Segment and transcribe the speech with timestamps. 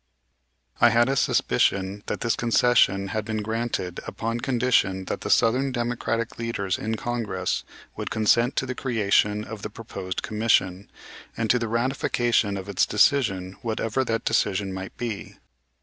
[0.79, 5.71] I had a suspicion that this concession had been granted upon condition that the southern
[5.71, 7.63] Democratic leaders in Congress
[7.95, 10.89] would consent to the creation of the proposed commission,
[11.37, 15.35] and to the ratification of its decision, whatever that decision might be.